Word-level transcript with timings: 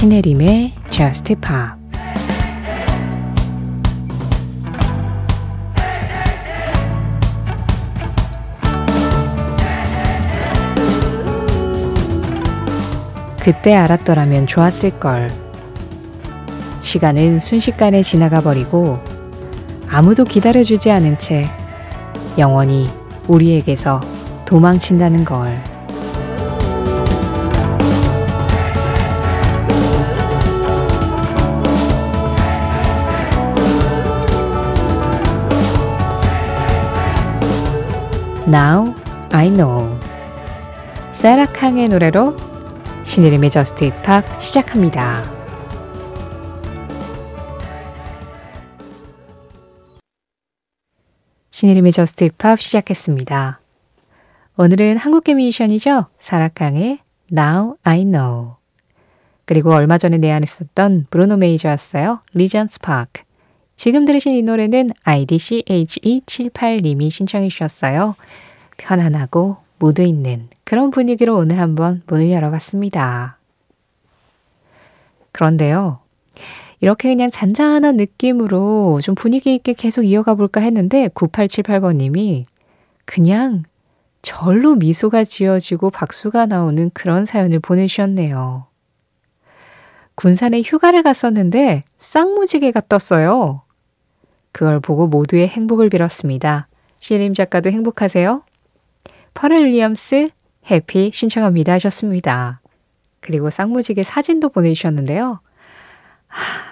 신혜림의 0.00 0.72
Just 0.88 1.34
Pop 1.34 1.78
그때 13.40 13.74
알았더라면 13.74 14.46
좋았을 14.46 14.98
걸. 14.98 15.30
시간은 16.80 17.38
순식간에 17.38 18.02
지나가 18.02 18.40
버리고 18.40 18.98
아무도 19.86 20.24
기다려주지 20.24 20.90
않은 20.92 21.18
채 21.18 21.46
영원히 22.38 22.88
우리에게서 23.28 24.00
도망친다는 24.46 25.26
걸. 25.26 25.69
Now 38.50 38.96
I 39.30 39.48
know. 39.48 39.96
세라 41.12 41.46
캉의 41.46 41.88
노래로 41.88 42.36
신혜림의 43.04 43.48
Just 43.48 43.84
Pop 43.84 44.24
시작합니다. 44.42 45.22
신혜림의 51.52 51.92
Just 51.92 52.24
Pop 52.24 52.60
시작했습니다. 52.60 53.60
오늘은 54.56 54.96
한국계 54.96 55.34
뮤지션이죠. 55.34 56.06
세라 56.18 56.50
캉의 56.50 56.98
Now 57.30 57.76
I 57.84 58.02
Know. 58.02 58.56
그리고 59.44 59.72
얼마 59.72 59.96
전에 59.96 60.18
내한했었던 60.18 61.06
브루노 61.08 61.36
메이저였어요. 61.36 62.22
Regent's 62.34 62.80
Park. 62.80 63.22
지금 63.80 64.04
들으신 64.04 64.34
이 64.34 64.42
노래는 64.42 64.90
IDCHE78님이 65.04 67.10
신청해 67.10 67.48
주셨어요. 67.48 68.14
편안하고 68.76 69.56
무드 69.78 70.02
있는 70.02 70.50
그런 70.64 70.90
분위기로 70.90 71.34
오늘 71.34 71.58
한번 71.58 72.02
문을 72.06 72.30
열어봤습니다. 72.30 73.38
그런데요. 75.32 76.00
이렇게 76.82 77.08
그냥 77.08 77.30
잔잔한 77.30 77.96
느낌으로 77.96 79.00
좀 79.02 79.14
분위기 79.14 79.54
있게 79.54 79.72
계속 79.72 80.02
이어가 80.02 80.34
볼까 80.34 80.60
했는데 80.60 81.08
9878번님이 81.08 82.44
그냥 83.06 83.62
절로 84.20 84.74
미소가 84.74 85.24
지어지고 85.24 85.88
박수가 85.88 86.44
나오는 86.44 86.90
그런 86.92 87.24
사연을 87.24 87.60
보내주셨네요. 87.60 88.66
군산에 90.16 90.60
휴가를 90.60 91.02
갔었는데 91.02 91.84
쌍무지개가 91.96 92.82
떴어요. 92.86 93.62
그걸 94.52 94.80
보고 94.80 95.06
모두의 95.06 95.48
행복을 95.48 95.88
빌었습니다. 95.88 96.68
시림 96.98 97.34
작가도 97.34 97.70
행복하세요? 97.70 98.42
퍼렐 99.34 99.64
윌리엄스 99.64 100.30
해피 100.70 101.10
신청합니다 101.12 101.72
하셨습니다. 101.74 102.60
그리고 103.20 103.50
쌍무지개 103.50 104.02
사진도 104.02 104.48
보내주셨는데요. 104.48 105.40
하, 106.26 106.70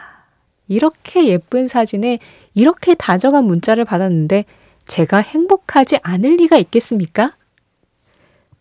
이렇게 0.66 1.26
예쁜 1.28 1.68
사진에 1.68 2.18
이렇게 2.54 2.94
다정한 2.94 3.44
문자를 3.44 3.84
받았는데 3.84 4.44
제가 4.86 5.18
행복하지 5.18 5.98
않을 6.02 6.36
리가 6.36 6.56
있겠습니까? 6.58 7.36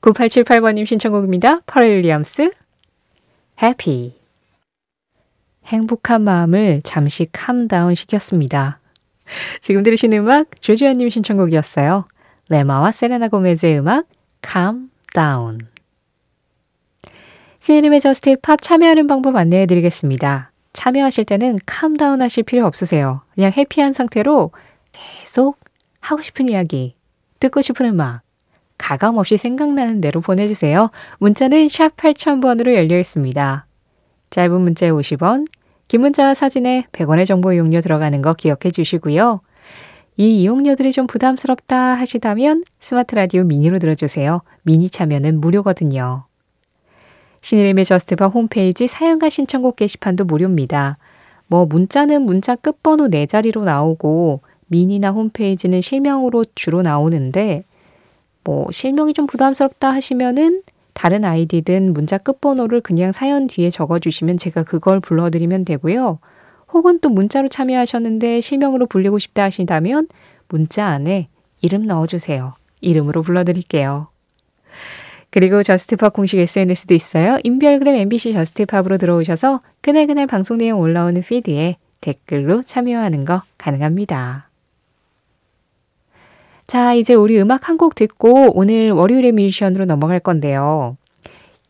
9878번님 0.02 0.86
신청곡입니다. 0.86 1.62
퍼렐 1.62 1.98
윌리엄스 1.98 2.52
Happy 3.62 4.16
행복한 5.66 6.22
마음을 6.22 6.82
잠시 6.84 7.28
calm 7.32 7.64
down 7.64 7.96
시켰습니다. 7.96 8.80
지금 9.62 9.84
들으신 9.84 10.14
음악 10.14 10.62
조주현님 10.62 11.10
신청곡이었어요. 11.10 12.08
레마와 12.50 12.92
세레나 12.92 13.28
고메즈의 13.30 13.80
음악 13.80 14.06
Calm 14.46 14.90
Down. 15.14 15.60
신혜림의 17.60 18.02
Just 18.02 18.38
Pop 18.42 18.62
참여하는 18.62 19.08
방법 19.08 19.36
안내해 19.36 19.66
드리겠습니다. 19.66 20.52
참여하실 20.74 21.26
때는 21.26 21.60
calm 21.66 21.94
down 21.94 22.22
하실 22.22 22.44
필요 22.44 22.66
없으세요. 22.66 23.22
그냥 23.34 23.52
happy한 23.52 23.94
상태로 23.94 24.52
계속 24.92 25.60
하고 26.00 26.22
싶은 26.22 26.50
이야기, 26.50 26.96
듣고 27.40 27.62
싶은 27.62 27.88
음악, 27.88 28.22
가감 28.78 29.18
없이 29.18 29.38
생각나는 29.38 30.02
대로 30.02 30.22
보내주세요. 30.22 30.92
문자는 31.18 31.68
샵 31.68 31.98
8000번으로 31.98 32.74
열려 32.76 32.98
있습니다. 33.00 33.66
짧은 34.30 34.62
문자에 34.62 34.92
50원, 34.92 35.48
긴 35.88 36.02
문자와 36.02 36.34
사진에 36.34 36.86
100원의 36.92 37.26
정보 37.26 37.54
이용료 37.54 37.82
들어가는 37.82 38.22
거 38.22 38.34
기억해 38.34 38.72
주시고요. 38.72 39.42
이 40.18 40.42
이용료들이 40.42 40.92
좀 40.92 41.08
부담스럽다 41.08 41.78
하시다면 41.94 42.64
스마트 42.80 43.16
라디오 43.16 43.44
미니로 43.44 43.80
들어주세요. 43.80 44.42
미니 44.64 44.90
참여는 44.90 45.40
무료거든요. 45.40 46.24
신의림의 47.42 47.86
저스트바 47.86 48.28
홈페이지 48.28 48.88
사연과 48.88 49.30
신청곡 49.30 49.76
게시판도 49.76 50.26
무료입니다. 50.26 50.98
뭐 51.46 51.66
문자는 51.66 52.24
문자 52.24 52.56
끝번호 52.56 53.08
4자리로 53.08 53.64
나오고 53.64 54.42
미니나 54.68 55.12
홈페이지는 55.12 55.80
실명으로 55.80 56.44
주로 56.56 56.82
나오는데 56.82 57.64
뭐 58.44 58.68
실명이 58.72 59.14
좀 59.14 59.28
부담스럽다 59.28 59.92
하시면은 59.92 60.64
다른 60.98 61.26
아이디든 61.26 61.94
문자 61.94 62.18
끝번호를 62.18 62.82
그냥 62.82 63.12
사연 63.12 63.46
뒤에 63.46 63.70
적어주시면 63.70 64.38
제가 64.38 64.64
그걸 64.64 65.00
불러드리면 65.00 65.64
되고요. 65.64 66.18
혹은 66.74 67.00
또 67.02 67.10
문자로 67.10 67.50
참여하셨는데 67.50 68.42
실명으로 68.42 68.88
불리고 68.88 69.20
싶다 69.20 69.44
하신다면 69.44 70.08
문자 70.50 70.88
안에 70.88 71.28
이름 71.62 71.86
넣어주세요. 71.86 72.56
이름으로 72.82 73.22
불러드릴게요. 73.22 74.08
그리고 75.30 75.62
Just 75.62 75.92
Pop 75.92 76.14
공식 76.14 76.40
SNS도 76.40 76.96
있어요. 76.96 77.38
인별그램 77.44 77.94
MBC 77.94 78.34
Just 78.34 78.57
Pop으로 78.57 78.98
들어오셔서 78.98 79.62
그날그날 79.82 80.26
방송 80.26 80.58
내용 80.58 80.80
올라오는 80.80 81.22
피드에 81.22 81.76
댓글로 82.02 82.64
참여하는 82.64 83.24
거 83.24 83.44
가능합니다. 83.60 84.47
자, 86.68 86.94
이제 86.94 87.14
우리 87.14 87.40
음악 87.40 87.70
한 87.70 87.78
곡 87.78 87.96
듣고 87.96 88.52
오늘 88.58 88.92
월요일의 88.92 89.32
뮤지션으로 89.32 89.86
넘어갈 89.86 90.20
건데요. 90.20 90.98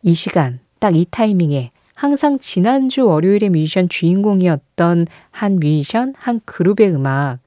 이 0.02 0.13
시간, 0.13 0.59
딱 0.80 0.96
이 0.96 1.06
타이밍에 1.09 1.72
항상 1.94 2.40
지난주 2.40 3.06
월요일의 3.06 3.50
뮤지션 3.50 3.90
주인공이었던 3.90 5.08
한 5.31 5.56
뮤지션, 5.59 6.13
한 6.18 6.40
그룹의 6.46 6.94
음악, 6.94 7.40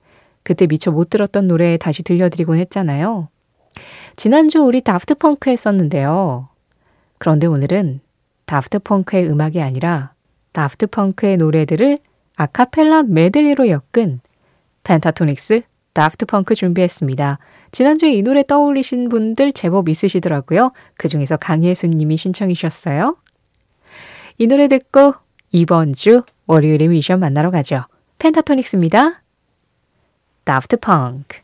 그때 0.42 0.66
미처 0.66 0.90
못 0.90 1.10
들었던 1.10 1.46
노래 1.48 1.76
다시 1.76 2.02
들려드리곤 2.02 2.58
했잖아요. 2.58 3.28
지난주 4.16 4.60
우리 4.60 4.80
다프트 4.80 5.14
펑크 5.16 5.50
했었는데요. 5.50 6.48
그런데 7.18 7.46
오늘은 7.46 8.00
다프트 8.46 8.80
펑크의 8.80 9.28
음악이 9.30 9.60
아니라 9.60 10.12
다프트 10.52 10.88
펑크의 10.88 11.36
노래들을 11.36 11.98
아카펠라 12.36 13.04
메들리로 13.04 13.68
엮은 13.68 14.20
펜타토닉스 14.82 15.62
다프트 16.00 16.24
펑크 16.24 16.54
준비했습니다. 16.54 17.38
지난주에 17.72 18.14
이 18.14 18.22
노래 18.22 18.42
떠올리신 18.42 19.10
분들 19.10 19.52
제법 19.52 19.90
있으시더라고요. 19.90 20.72
그 20.96 21.08
중에서 21.08 21.36
강예순 21.36 21.90
님이 21.90 22.16
신청해 22.16 22.54
주셨어요. 22.54 23.18
이 24.38 24.46
노래 24.46 24.66
듣고 24.66 25.12
이번 25.52 25.92
주 25.92 26.22
월요일에 26.46 26.88
미션 26.88 27.20
만나러 27.20 27.50
가죠. 27.50 27.84
펜타토닉스입니다. 28.18 29.20
다프트 30.44 30.78
펑크 30.78 31.40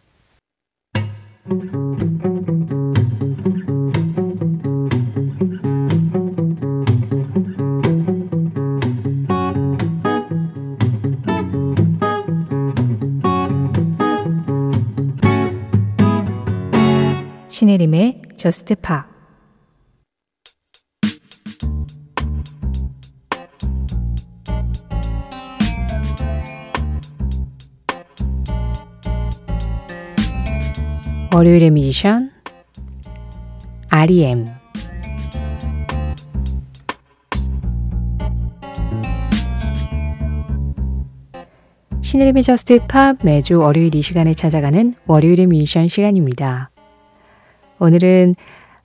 신혜림의 17.57 18.21
Just 18.37 18.75
Pop 18.75 19.07
월요일의 31.35 31.71
뮤지션 31.71 32.31
REM 33.89 34.45
신혜림의 42.03 42.43
Just 42.43 42.87
Pop 42.87 43.17
매주 43.25 43.61
월요일 43.61 43.95
이 43.95 44.03
시간에 44.03 44.35
찾아가는 44.35 44.93
월요일의 45.07 45.47
뮤지션 45.47 45.89
시간입니다. 45.89 46.76
오늘은 47.79 48.35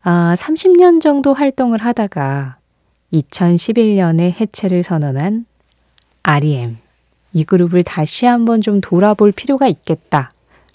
아, 0.04 0.34
30년 0.38 1.00
정도 1.00 1.34
활동을 1.34 1.80
하다가 1.82 2.58
2011년에 3.14 4.40
해체를 4.40 4.84
선언한 4.84 5.46
REM. 6.24 6.78
이 7.34 7.44
그룹을 7.44 7.84
다시 7.84 8.26
한번 8.26 8.62
좀 8.62 8.82
돌아볼 8.82 9.32
필요가 9.32 9.68
있겠다. 9.68 10.32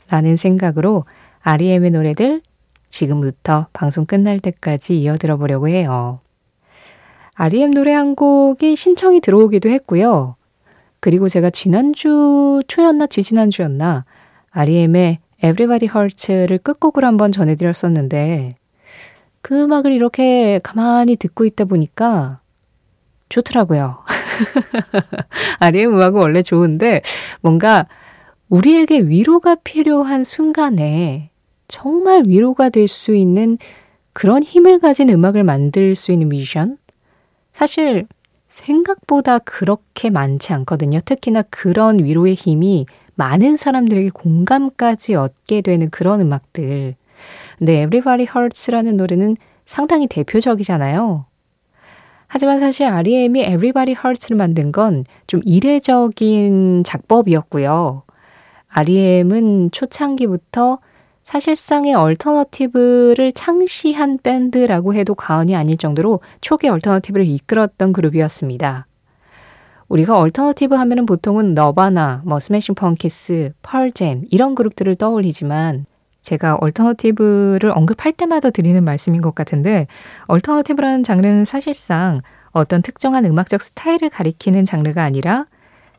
라는 0.08 0.36
생각으로 0.36 1.04
REM의 1.42 1.90
노래들 1.90 2.40
지금부터 2.88 3.66
방송 3.72 4.06
끝날 4.06 4.40
때까지 4.40 5.00
이어 5.00 5.16
들어보려고 5.16 5.68
해요. 5.68 6.20
REM 7.34 7.72
노래 7.72 7.92
한 7.92 8.14
곡이 8.14 8.76
신청이 8.76 9.20
들어오기도 9.20 9.68
했고요. 9.68 10.36
그리고 11.00 11.28
제가 11.28 11.50
지난주 11.50 12.62
초였나 12.66 13.08
지지난주였나 13.08 14.04
REM의 14.50 15.18
Everybody 15.42 15.88
Hurts를 15.94 16.58
끝곡으로 16.58 17.06
한번 17.06 17.32
전해드렸었는데 17.32 18.56
그 19.42 19.62
음악을 19.62 19.92
이렇게 19.92 20.58
가만히 20.62 21.16
듣고 21.16 21.44
있다 21.44 21.66
보니까 21.66 22.40
좋더라고요. 23.28 23.98
REM 25.60 25.94
음악은 25.94 26.14
원래 26.20 26.42
좋은데 26.42 27.02
뭔가 27.40 27.86
우리에게 28.48 29.00
위로가 29.00 29.56
필요한 29.56 30.24
순간에 30.24 31.30
정말 31.68 32.24
위로가 32.26 32.68
될 32.68 32.86
수 32.88 33.14
있는 33.14 33.58
그런 34.12 34.42
힘을 34.42 34.78
가진 34.78 35.10
음악을 35.10 35.44
만들 35.44 35.94
수 35.94 36.12
있는 36.12 36.28
뮤지션? 36.28 36.78
사실 37.52 38.06
생각보다 38.48 39.38
그렇게 39.40 40.08
많지 40.08 40.52
않거든요. 40.54 41.00
특히나 41.04 41.42
그런 41.50 41.98
위로의 41.98 42.34
힘이 42.34 42.86
많은 43.16 43.56
사람들에게 43.56 44.10
공감까지 44.10 45.14
얻게 45.14 45.60
되는 45.62 45.90
그런 45.90 46.20
음악들. 46.20 46.94
근데 47.58 47.82
Everybody 47.82 48.26
Hurts라는 48.34 48.96
노래는 48.96 49.36
상당히 49.64 50.06
대표적이잖아요. 50.06 51.26
하지만 52.28 52.58
사실 52.60 52.86
REM이 52.86 53.40
Everybody 53.40 53.94
Hurts를 53.98 54.36
만든 54.36 54.72
건 54.72 55.04
좀 55.26 55.40
이례적인 55.44 56.84
작법이었고요. 56.84 58.02
REM은 58.68 59.70
초창기부터 59.70 60.78
사실상의 61.24 61.94
얼터너티브를 61.94 63.32
창시한 63.32 64.18
밴드라고 64.22 64.94
해도 64.94 65.14
과언이 65.14 65.56
아닐 65.56 65.76
정도로 65.76 66.20
초기 66.40 66.68
얼터너티브를 66.68 67.26
이끌었던 67.26 67.92
그룹이었습니다. 67.92 68.86
우리가 69.88 70.18
얼터너티브 70.18 70.74
하면은 70.74 71.06
보통은 71.06 71.54
너바나, 71.54 72.22
뭐 72.24 72.40
스매싱 72.40 72.74
펌킨스, 72.74 73.52
펄잼 73.62 74.24
이런 74.30 74.54
그룹들을 74.54 74.94
떠올리지만 74.96 75.86
제가 76.22 76.56
얼터너티브를 76.60 77.70
언급할 77.70 78.12
때마다 78.12 78.50
드리는 78.50 78.82
말씀인 78.82 79.20
것 79.20 79.34
같은데 79.34 79.86
얼터너티브라는 80.26 81.04
장르는 81.04 81.44
사실상 81.44 82.20
어떤 82.50 82.82
특정한 82.82 83.24
음악적 83.24 83.62
스타일을 83.62 84.08
가리키는 84.10 84.64
장르가 84.64 85.04
아니라 85.04 85.46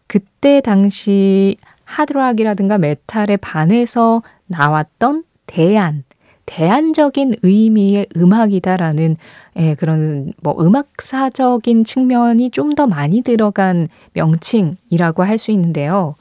그때 0.07 0.59
당시 0.59 1.57
하드락이라든가 1.85 2.77
메탈에 2.77 3.37
반해서 3.37 4.21
나왔던 4.47 5.23
대안, 5.45 6.03
대안적인 6.47 7.35
의미의 7.43 8.07
음악이다라는 8.15 9.17
예, 9.57 9.75
그런 9.75 10.33
뭐 10.41 10.55
음악사적인 10.59 11.83
측면이 11.83 12.49
좀 12.51 12.73
더 12.75 12.87
많이 12.87 13.21
들어간 13.21 13.87
명칭이라고 14.13 15.23
할 15.23 15.37
수 15.37 15.51
있는데요. 15.51 16.15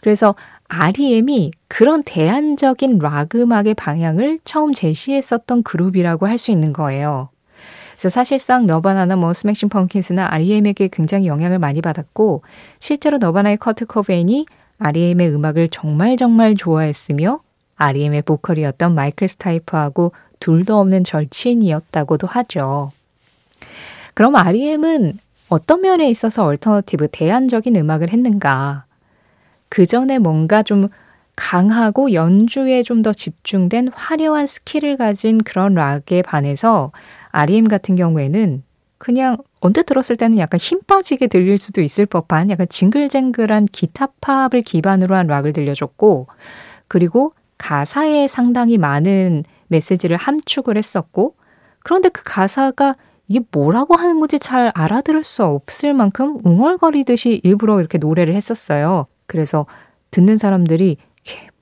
그래서 0.00 0.34
REM이 0.68 1.50
그런 1.68 2.02
대안적인 2.02 2.98
락 2.98 3.34
음악의 3.34 3.74
방향을 3.74 4.40
처음 4.44 4.74
제시했었던 4.74 5.62
그룹이라고 5.62 6.26
할 6.26 6.38
수 6.38 6.50
있는 6.50 6.72
거예요. 6.72 7.30
그래서 7.92 8.08
사실상 8.10 8.66
너바나나 8.66 9.16
뭐 9.16 9.32
스매싱 9.32 9.68
펌킨스나 9.70 10.28
REM에게 10.30 10.88
굉장히 10.92 11.26
영향을 11.26 11.58
많이 11.58 11.80
받았고 11.82 12.42
실제로 12.80 13.18
너바나의 13.18 13.56
커트 13.58 13.86
코베인이 13.86 14.46
REM의 14.78 15.30
음악을 15.34 15.68
정말 15.68 16.16
정말 16.16 16.54
좋아했으며 16.54 17.40
REM의 17.78 18.22
보컬이었던 18.22 18.94
마이클 18.94 19.28
스타이프하고 19.28 20.12
둘도 20.40 20.78
없는 20.78 21.04
절친이었다고도 21.04 22.26
하죠. 22.26 22.92
그럼 24.14 24.36
REM은 24.36 25.14
어떤 25.48 25.80
면에 25.80 26.10
있어서 26.10 26.44
얼터너티브 26.44 27.08
대안적인 27.10 27.74
음악을 27.76 28.10
했는가? 28.12 28.84
그 29.68 29.86
전에 29.86 30.18
뭔가 30.18 30.62
좀 30.62 30.88
강하고 31.36 32.12
연주에 32.12 32.82
좀 32.82 33.02
더 33.02 33.12
집중된 33.12 33.90
화려한 33.94 34.46
스킬을 34.48 34.96
가진 34.96 35.38
그런 35.38 35.74
락에 35.74 36.22
반해서 36.22 36.90
REM 37.30 37.68
같은 37.68 37.94
경우에는 37.94 38.64
그냥 38.98 39.36
언뜻 39.60 39.84
들었을 39.84 40.16
때는 40.16 40.38
약간 40.38 40.58
힘 40.58 40.80
빠지게 40.82 41.28
들릴 41.28 41.58
수도 41.58 41.80
있을 41.80 42.06
법한 42.06 42.50
약간 42.50 42.66
jingle 42.68 43.07
jangle한 43.07 43.66
기타 43.66 44.08
팝을 44.20 44.62
기반으로 44.62 45.14
한 45.14 45.28
락을 45.28 45.52
들려줬고 45.52 46.26
그리고 46.88 47.32
가사에 47.58 48.28
상당히 48.28 48.78
많은 48.78 49.44
메시지를 49.68 50.16
함축을 50.16 50.76
했었고 50.76 51.34
그런데 51.80 52.08
그 52.08 52.22
가사가 52.24 52.96
이게 53.26 53.40
뭐라고 53.50 53.94
하는 53.94 54.20
건지 54.20 54.38
잘 54.38 54.72
알아들을 54.74 55.22
수 55.22 55.44
없을 55.44 55.92
만큼 55.92 56.38
웅얼거리듯이 56.44 57.40
일부러 57.44 57.78
이렇게 57.78 57.98
노래를 57.98 58.34
했었어요. 58.34 59.06
그래서 59.26 59.66
듣는 60.10 60.38
사람들이 60.38 60.96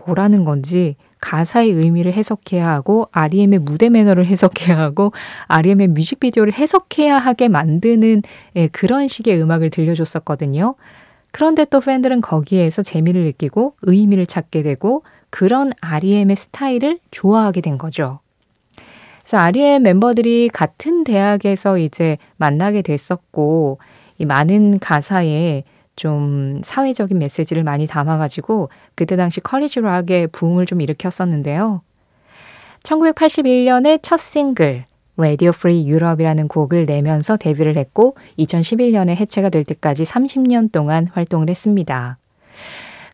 뭐라는 0.04 0.44
건지 0.44 0.94
가사의 1.20 1.70
의미를 1.70 2.12
해석해야 2.12 2.68
하고 2.68 3.08
REM의 3.10 3.58
무대 3.58 3.88
매너를 3.88 4.26
해석해야 4.26 4.78
하고 4.78 5.12
REM의 5.48 5.88
뮤직비디오를 5.88 6.52
해석해야 6.52 7.18
하게 7.18 7.48
만드는 7.48 8.22
예, 8.54 8.68
그런 8.68 9.08
식의 9.08 9.40
음악을 9.42 9.70
들려줬었거든요. 9.70 10.76
그런데 11.36 11.66
또 11.66 11.80
팬들은 11.80 12.22
거기에서 12.22 12.80
재미를 12.80 13.24
느끼고 13.24 13.74
의미를 13.82 14.24
찾게 14.24 14.62
되고 14.62 15.02
그런 15.28 15.70
REM의 15.82 16.34
스타일을 16.34 16.98
좋아하게 17.10 17.60
된 17.60 17.76
거죠. 17.76 18.20
그래서 19.18 19.36
REM 19.36 19.82
멤버들이 19.82 20.48
같은 20.48 21.04
대학에서 21.04 21.76
이제 21.76 22.16
만나게 22.38 22.80
됐었고, 22.80 23.80
이 24.16 24.24
많은 24.24 24.78
가사에 24.78 25.64
좀 25.94 26.62
사회적인 26.64 27.18
메시지를 27.18 27.64
많이 27.64 27.86
담아가지고 27.86 28.70
그때 28.94 29.14
당시 29.14 29.42
컬리지 29.42 29.80
락의 29.80 30.28
부흥을 30.28 30.64
좀 30.64 30.80
일으켰었는데요. 30.80 31.82
1981년에 32.82 33.98
첫 34.00 34.16
싱글 34.16 34.86
Radio 35.16 35.50
Free 35.50 35.88
Europe이라는 35.90 36.48
곡을 36.48 36.86
내면서 36.86 37.36
데뷔를 37.36 37.76
했고 37.76 38.16
2011년에 38.38 39.10
해체가 39.10 39.48
될 39.48 39.64
때까지 39.64 40.04
30년 40.04 40.72
동안 40.72 41.06
활동을 41.12 41.48
했습니다. 41.48 42.18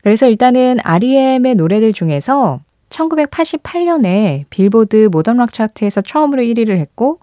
그래서 0.03 0.27
일단은 0.27 0.79
REM의 0.83 1.55
노래들 1.55 1.93
중에서 1.93 2.61
1988년에 2.89 4.45
빌보드 4.51 5.09
모던 5.11 5.37
락 5.39 5.53
차트에서 5.53 6.01
처음으로 6.01 6.43
1위를 6.43 6.77
했고 6.77 7.21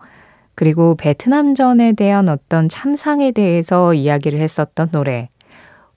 그리고 0.56 0.96
베트남전에 0.96 1.94
대한 1.94 2.28
어떤 2.28 2.68
참상에 2.68 3.32
대해서 3.32 3.94
이야기를 3.94 4.40
했었던 4.40 4.90
노래 4.92 5.30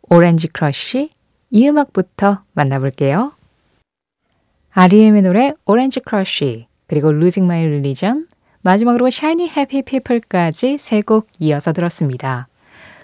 Orange 0.09 0.49
Crush 0.49 1.11
이 1.51 1.69
음악부터 1.69 2.43
만나볼게요. 2.53 3.33
REM의 4.71 5.23
노래 5.23 5.53
Orange 5.65 6.01
Crush 6.01 6.67
그리고 6.87 7.11
Losing 7.11 7.45
My 7.45 7.65
Religion 7.65 8.27
마지막으로 8.63 9.09
Shiny 9.09 9.49
Happy 9.49 9.83
People까지 9.83 10.79
세 10.79 11.03
곡 11.03 11.27
이어서 11.41 11.73
들었습니다. 11.73 12.49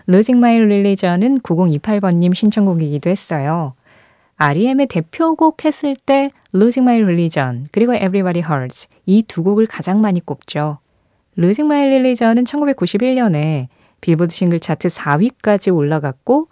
Losing 0.08 0.38
My 0.38 0.56
Religion은 0.58 1.38
9028번님 1.40 2.34
신청곡이기도 2.34 3.10
했어요. 3.10 3.74
REM의 4.36 4.86
대표곡 4.86 5.64
했을 5.64 5.96
때 5.96 6.30
Losing 6.54 6.88
My 6.88 7.02
Religion 7.02 7.66
그리고 7.72 7.92
Everybody 7.94 8.42
Hurts 8.48 8.88
이 9.06 9.22
두 9.22 9.42
곡을 9.42 9.66
가장 9.66 10.00
많이 10.00 10.24
꼽죠. 10.24 10.78
Losing 11.36 11.66
My 11.72 11.86
Religion은 11.86 12.44
1991년에 12.44 13.66
빌보드 14.00 14.32
싱글 14.32 14.60
차트 14.60 14.88
4위까지 14.88 15.74
올라갔고 15.74 16.48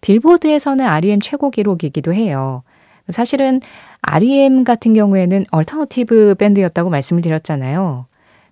빌보드에서는 0.00 0.84
REM 0.84 1.20
최고 1.20 1.50
기록이기도 1.50 2.12
해요. 2.12 2.64
사실은 3.08 3.60
REM 4.02 4.64
같은 4.64 4.94
경우에는 4.94 5.46
얼터너티브 5.52 6.34
밴드였다고 6.38 6.90
말씀을 6.90 7.22
드렸잖아요. 7.22 8.06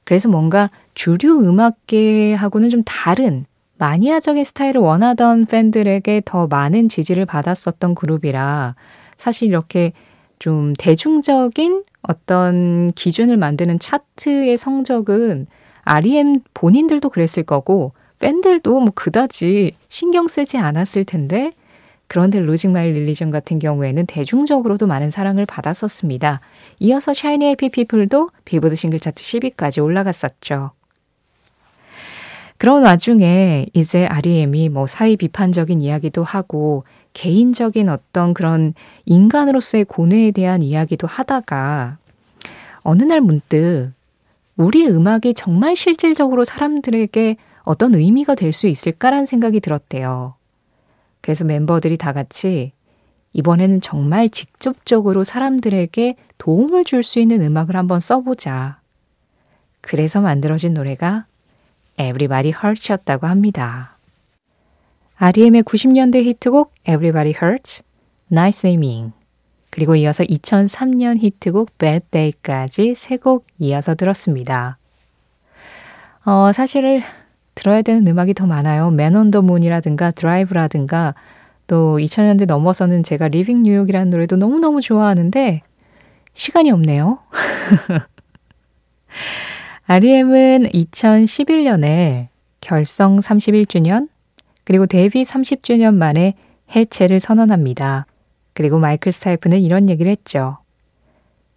그래서 0.07 0.29
뭔가 0.29 0.71
주류 0.95 1.41
음악계하고는 1.47 2.69
좀 2.69 2.83
다른 2.87 3.45
마니아적인 3.79 4.45
스타일을 4.45 4.81
원하던 4.81 5.47
팬들에게 5.47 6.23
더 6.25 6.47
많은 6.47 6.89
지지를 6.89 7.27
받았었던 7.27 7.97
그룹이라 7.97 8.77
사실 9.17 9.49
이렇게 9.49 9.93
좀 10.39 10.75
대중적인 10.79 11.83
어떤 12.03 12.93
기준을 12.93 13.37
만드는 13.37 13.81
차트의 13.81 14.57
성적은 14.57 15.49
REM 15.83 16.39
본인들도 16.55 17.11
그랬을 17.11 17.43
거고 17.43 17.93
팬들도 18.21 18.81
뭐 18.81 18.93
그다지 18.95 19.73
신경 19.89 20.29
쓰지 20.29 20.57
않았을 20.57 21.05
텐데 21.05 21.51
그런데 22.09 22.41
로직 22.41 22.71
마일 22.71 22.95
릴리전 22.95 23.31
같은 23.31 23.59
경우에는 23.59 24.07
대중적으로도 24.07 24.87
많은 24.87 25.11
사랑을 25.11 25.45
받았었습니다. 25.47 26.41
이어서 26.81 27.13
샤이니 27.13 27.47
해피 27.47 27.69
피플도 27.71 28.31
빌보드 28.45 28.77
싱글 28.77 29.01
차트 29.01 29.23
10위까지 29.23 29.83
올라갔었죠. 29.83 30.71
그런 32.59 32.85
와중에 32.85 33.67
이제 33.75 34.07
REM이 34.07 34.71
뭐 34.71 34.87
사회 34.87 35.17
비판적인 35.17 35.83
이야기도 35.83 36.25
하고 36.25 36.85
개인적인 37.13 37.89
어떤 37.89 38.33
그런 38.33 38.73
인간으로서의 39.05 39.85
고뇌에 39.85 40.31
대한 40.31 40.63
이야기도 40.63 41.07
하다가 41.07 41.99
어느 42.83 43.03
날 43.03 43.21
문득 43.21 43.93
우리 44.57 44.87
음악이 44.87 45.35
정말 45.35 45.77
실질적으로 45.77 46.45
사람들에게 46.45 47.37
어떤 47.65 47.95
의미가 47.95 48.37
될 48.37 48.53
수 48.53 48.69
있을까라는 48.69 49.27
생각이 49.27 49.61
들었대요. 49.61 50.35
그래서 51.27 51.43
멤버들이 51.45 51.97
다 51.97 52.13
같이 52.13 52.71
이번에는 53.33 53.81
정말 53.81 54.29
직접적으로 54.29 55.25
사람들에게 55.25 56.15
도움을 56.39 56.85
줄 56.85 57.03
수 57.03 57.19
있는 57.19 57.43
음악을 57.43 57.75
한번 57.75 57.99
써보자. 57.99 58.79
그래서 59.81 60.21
만들어진 60.21 60.73
노래가 60.73 61.27
Everybody 61.99 62.53
Hurts였다고 62.57 63.27
합니다. 63.27 63.97
REM의 65.17 65.65
90년대 65.65 66.23
히트곡 66.23 66.73
Everybody 66.89 67.35
Hurts, 67.43 67.83
Nice 68.31 68.69
Aiming, 68.69 69.13
그리고 69.71 69.97
이어서 69.97 70.23
2003년 70.23 71.19
히트곡 71.19 71.77
Bad 71.79 72.07
Day까지 72.13 72.95
세 72.95 73.17
곡 73.17 73.49
이어서 73.59 73.97
들었습니다. 73.97 74.79
어, 76.25 76.53
사실을 76.53 77.03
들어야 77.67 77.83
되는 77.83 78.07
음악이 78.07 78.35
더 78.35 78.47
많아요. 78.47 78.95
The 78.97 79.39
Moon이라든가 79.39 80.13
Drive라든가 80.13 81.17
또 81.67 81.99
2000년대 81.99 82.47
넘어서는 82.47 83.03
제가 83.03 83.27
Leaving 83.27 83.65
New 83.65 83.74
York이라는 83.74 84.09
노래도 84.09 84.37
너무너무 84.37 84.81
좋아하는데 84.81 85.63
시간이 86.33 86.71
없네요. 86.71 87.19
REM은 89.87 90.69
2011년에 90.69 92.29
결성 92.61 93.17
31주년 93.17 94.09
그리고 94.63 94.87
데뷔 94.87 95.25
30주년 95.25 95.95
만에 95.95 96.35
해체를 96.75 97.19
선언합니다. 97.19 98.07
그리고 98.53 98.79
마이클 98.79 99.11
스타이프는 99.11 99.61
이런 99.61 99.89
얘기를 99.89 100.13
했죠. 100.13 100.59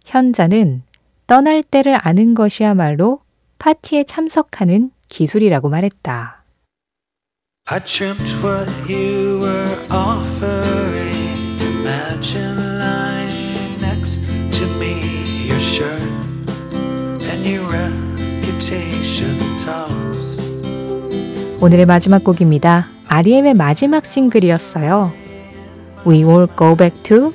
현자는 0.06 0.82
떠날 1.28 1.62
때를 1.62 1.96
아는 2.02 2.34
것이야말로 2.34 3.20
파티에 3.60 4.04
참석하는 4.04 4.90
기술이라고 5.10 5.68
말했다. 5.68 6.44
I 7.66 7.80
dreamt 7.84 8.24
what 8.42 8.68
you 8.88 9.40
were 9.42 9.76
offering. 9.92 11.60
Imagine 11.60 12.56
lying 12.78 13.80
next 13.80 14.20
to 14.52 14.66
me, 14.78 15.46
your 15.46 15.60
shirt 15.60 16.02
and 17.30 17.46
your 17.46 17.68
reputation 17.70 19.36
toss. 19.56 20.40
오늘의 21.60 21.84
마지막 21.84 22.24
곡입니다. 22.24 22.88
REM의 23.06 23.54
마지막 23.54 24.06
싱글이었어요. 24.06 25.12
We 26.06 26.24
will 26.24 26.48
go 26.56 26.74
back 26.74 27.02
to 27.02 27.32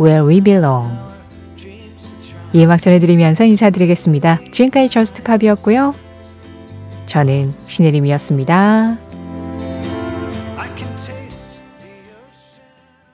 where 0.00 0.26
we 0.26 0.40
belong. 0.40 0.96
이 2.52 2.64
음악 2.64 2.80
전해드리면서 2.82 3.44
인사드리겠습니다. 3.44 4.40
지금까지 4.52 4.88
저스트 4.88 5.22
팝이었고요. 5.22 5.94
저는 7.10 7.50
신혜림이었습니다. 7.50 9.09